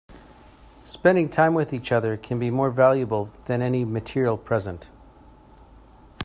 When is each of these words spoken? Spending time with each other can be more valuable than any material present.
Spending 0.83 1.29
time 1.29 1.53
with 1.53 1.71
each 1.73 1.91
other 1.91 2.17
can 2.17 2.39
be 2.39 2.49
more 2.49 2.71
valuable 2.71 3.29
than 3.45 3.61
any 3.61 3.85
material 3.85 4.35
present. 4.35 4.87